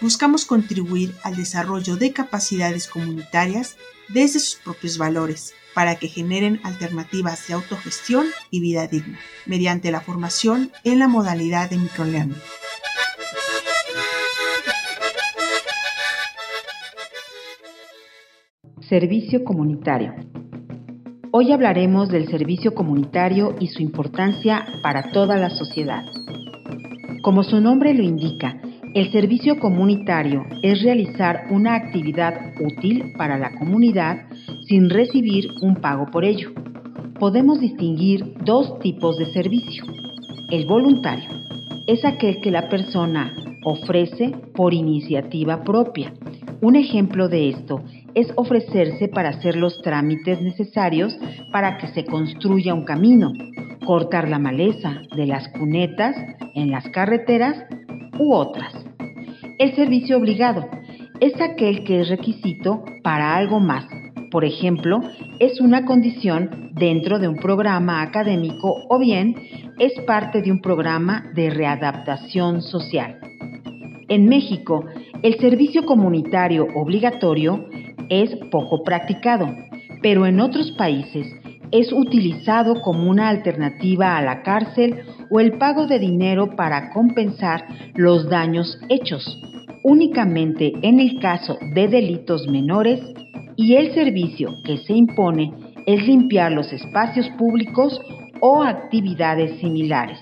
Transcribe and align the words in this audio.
buscamos 0.00 0.44
contribuir 0.44 1.14
al 1.22 1.36
desarrollo 1.36 1.96
de 1.96 2.12
capacidades 2.12 2.88
comunitarias 2.88 3.76
desde 4.08 4.40
sus 4.40 4.56
propios 4.56 4.98
valores 4.98 5.54
para 5.74 5.96
que 5.96 6.08
generen 6.08 6.60
alternativas 6.64 7.46
de 7.46 7.54
autogestión 7.54 8.26
y 8.50 8.60
vida 8.60 8.86
digna, 8.86 9.18
mediante 9.46 9.90
la 9.90 10.00
formación 10.00 10.72
en 10.84 10.98
la 10.98 11.08
modalidad 11.08 11.70
de 11.70 11.78
microlearning. 11.78 12.36
Servicio 18.88 19.44
comunitario. 19.44 20.14
Hoy 21.30 21.52
hablaremos 21.52 22.08
del 22.08 22.28
servicio 22.28 22.74
comunitario 22.74 23.54
y 23.60 23.68
su 23.68 23.82
importancia 23.82 24.66
para 24.82 25.12
toda 25.12 25.36
la 25.36 25.50
sociedad. 25.50 26.02
Como 27.22 27.44
su 27.44 27.60
nombre 27.60 27.94
lo 27.94 28.02
indica, 28.02 28.60
el 28.92 29.12
servicio 29.12 29.60
comunitario 29.60 30.44
es 30.62 30.82
realizar 30.82 31.44
una 31.50 31.76
actividad 31.76 32.54
útil 32.60 33.12
para 33.16 33.38
la 33.38 33.52
comunidad 33.52 34.26
sin 34.66 34.90
recibir 34.90 35.48
un 35.60 35.76
pago 35.76 36.06
por 36.06 36.24
ello. 36.24 36.50
Podemos 37.20 37.60
distinguir 37.60 38.34
dos 38.44 38.80
tipos 38.80 39.16
de 39.18 39.26
servicio. 39.26 39.84
El 40.50 40.66
voluntario 40.66 41.30
es 41.86 42.04
aquel 42.04 42.40
que 42.40 42.50
la 42.50 42.68
persona 42.68 43.32
ofrece 43.64 44.34
por 44.54 44.74
iniciativa 44.74 45.62
propia. 45.62 46.12
Un 46.60 46.74
ejemplo 46.74 47.28
de 47.28 47.50
esto 47.50 47.82
es 48.14 48.32
ofrecerse 48.34 49.06
para 49.06 49.28
hacer 49.28 49.54
los 49.54 49.80
trámites 49.82 50.42
necesarios 50.42 51.16
para 51.52 51.78
que 51.78 51.86
se 51.88 52.04
construya 52.04 52.74
un 52.74 52.84
camino, 52.84 53.32
cortar 53.86 54.28
la 54.28 54.40
maleza 54.40 55.00
de 55.14 55.26
las 55.26 55.46
cunetas 55.48 56.16
en 56.54 56.72
las 56.72 56.88
carreteras 56.88 57.56
u 58.20 58.34
otras. 58.34 58.72
El 59.58 59.74
servicio 59.74 60.18
obligado 60.18 60.68
es 61.20 61.40
aquel 61.40 61.84
que 61.84 62.02
es 62.02 62.08
requisito 62.08 62.84
para 63.02 63.34
algo 63.34 63.60
más. 63.60 63.86
Por 64.30 64.44
ejemplo, 64.44 65.00
es 65.38 65.60
una 65.60 65.84
condición 65.86 66.70
dentro 66.74 67.18
de 67.18 67.28
un 67.28 67.36
programa 67.36 68.02
académico 68.02 68.76
o 68.88 68.98
bien 68.98 69.34
es 69.78 69.92
parte 70.06 70.42
de 70.42 70.52
un 70.52 70.60
programa 70.60 71.24
de 71.34 71.50
readaptación 71.50 72.62
social. 72.62 73.18
En 74.08 74.26
México, 74.28 74.84
el 75.22 75.38
servicio 75.38 75.84
comunitario 75.84 76.68
obligatorio 76.74 77.66
es 78.08 78.36
poco 78.50 78.82
practicado, 78.84 79.48
pero 80.02 80.26
en 80.26 80.40
otros 80.40 80.72
países 80.72 81.26
es 81.70 81.92
utilizado 81.92 82.80
como 82.82 83.08
una 83.08 83.28
alternativa 83.28 84.16
a 84.16 84.22
la 84.22 84.42
cárcel 84.42 85.04
o 85.30 85.40
el 85.40 85.58
pago 85.58 85.86
de 85.86 85.98
dinero 85.98 86.56
para 86.56 86.90
compensar 86.90 87.64
los 87.94 88.28
daños 88.28 88.78
hechos, 88.88 89.40
únicamente 89.84 90.72
en 90.82 91.00
el 91.00 91.18
caso 91.20 91.58
de 91.74 91.88
delitos 91.88 92.46
menores 92.48 93.00
y 93.56 93.74
el 93.76 93.92
servicio 93.94 94.54
que 94.64 94.78
se 94.78 94.94
impone 94.94 95.52
es 95.86 96.06
limpiar 96.06 96.52
los 96.52 96.72
espacios 96.72 97.28
públicos 97.38 98.00
o 98.40 98.62
actividades 98.62 99.58
similares. 99.60 100.18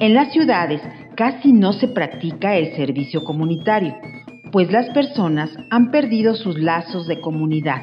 En 0.00 0.14
las 0.14 0.32
ciudades 0.32 0.80
casi 1.16 1.52
no 1.52 1.72
se 1.72 1.88
practica 1.88 2.56
el 2.56 2.74
servicio 2.74 3.22
comunitario, 3.24 3.94
pues 4.52 4.70
las 4.70 4.88
personas 4.90 5.50
han 5.70 5.90
perdido 5.90 6.34
sus 6.34 6.58
lazos 6.58 7.06
de 7.06 7.20
comunidad. 7.20 7.82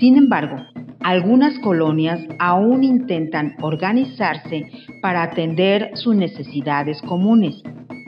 Sin 0.00 0.16
embargo, 0.16 0.56
algunas 1.00 1.58
colonias 1.58 2.20
aún 2.38 2.84
intentan 2.84 3.56
organizarse 3.60 4.64
para 5.02 5.22
atender 5.22 5.90
sus 5.94 6.16
necesidades 6.16 7.02
comunes. 7.02 7.62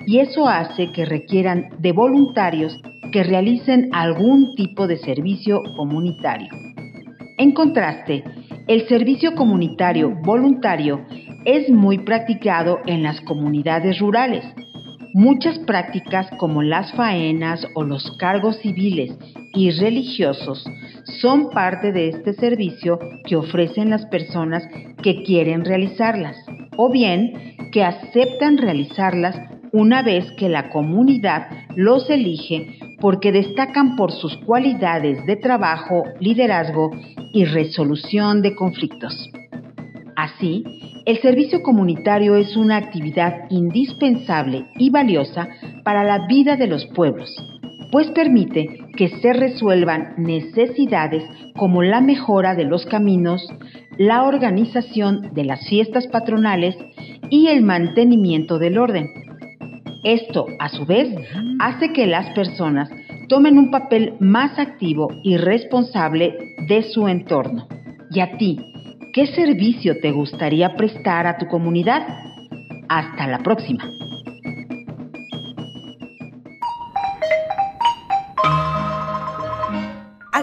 Y 0.06 0.20
eso 0.20 0.48
hace 0.48 0.92
que 0.92 1.04
requieran 1.04 1.70
de 1.78 1.92
voluntarios 1.92 2.80
que 3.12 3.22
realicen 3.22 3.90
algún 3.92 4.54
tipo 4.54 4.86
de 4.86 4.96
servicio 4.96 5.62
comunitario. 5.76 6.48
En 7.36 7.52
contraste, 7.52 8.24
el 8.66 8.88
servicio 8.88 9.34
comunitario 9.34 10.14
voluntario 10.22 11.04
es 11.44 11.68
muy 11.68 11.98
practicado 11.98 12.78
en 12.86 13.02
las 13.02 13.20
comunidades 13.22 13.98
rurales, 13.98 14.44
Muchas 15.16 15.60
prácticas 15.60 16.28
como 16.38 16.60
las 16.60 16.92
faenas 16.94 17.64
o 17.76 17.84
los 17.84 18.16
cargos 18.18 18.58
civiles 18.58 19.16
y 19.52 19.70
religiosos 19.70 20.64
son 21.20 21.50
parte 21.50 21.92
de 21.92 22.08
este 22.08 22.32
servicio 22.32 22.98
que 23.24 23.36
ofrecen 23.36 23.90
las 23.90 24.06
personas 24.06 24.64
que 25.04 25.22
quieren 25.22 25.64
realizarlas 25.64 26.36
o 26.76 26.90
bien 26.90 27.56
que 27.72 27.84
aceptan 27.84 28.58
realizarlas 28.58 29.36
una 29.72 30.02
vez 30.02 30.30
que 30.38 30.48
la 30.48 30.70
comunidad 30.70 31.48
los 31.74 32.08
elige 32.08 32.78
porque 33.00 33.32
destacan 33.32 33.96
por 33.96 34.12
sus 34.12 34.36
cualidades 34.38 35.26
de 35.26 35.36
trabajo, 35.36 36.04
liderazgo 36.20 36.90
y 37.32 37.44
resolución 37.44 38.40
de 38.40 38.54
conflictos. 38.54 39.30
Así, 40.16 40.64
el 41.04 41.20
servicio 41.20 41.62
comunitario 41.62 42.36
es 42.36 42.56
una 42.56 42.76
actividad 42.76 43.50
indispensable 43.50 44.66
y 44.76 44.90
valiosa 44.90 45.48
para 45.82 46.04
la 46.04 46.26
vida 46.26 46.56
de 46.56 46.68
los 46.68 46.86
pueblos, 46.86 47.30
pues 47.90 48.10
permite 48.12 48.78
que 48.96 49.08
se 49.20 49.32
resuelvan 49.32 50.14
necesidades 50.16 51.24
como 51.56 51.82
la 51.82 52.00
mejora 52.00 52.54
de 52.54 52.64
los 52.64 52.86
caminos, 52.86 53.46
la 53.98 54.24
organización 54.24 55.34
de 55.34 55.44
las 55.44 55.66
fiestas 55.68 56.06
patronales 56.06 56.76
y 57.30 57.48
el 57.48 57.62
mantenimiento 57.62 58.58
del 58.58 58.78
orden. 58.78 59.08
Esto, 60.02 60.46
a 60.58 60.68
su 60.68 60.84
vez, 60.84 61.14
hace 61.60 61.92
que 61.92 62.06
las 62.06 62.30
personas 62.34 62.90
tomen 63.28 63.58
un 63.58 63.70
papel 63.70 64.14
más 64.20 64.58
activo 64.58 65.08
y 65.22 65.36
responsable 65.36 66.36
de 66.68 66.82
su 66.82 67.08
entorno. 67.08 67.66
Y 68.10 68.20
a 68.20 68.36
ti, 68.36 68.60
¿Qué 69.14 69.28
servicio 69.28 70.00
te 70.00 70.10
gustaría 70.10 70.74
prestar 70.74 71.28
a 71.28 71.38
tu 71.38 71.46
comunidad? 71.46 72.02
Hasta 72.88 73.28
la 73.28 73.38
próxima. 73.44 73.88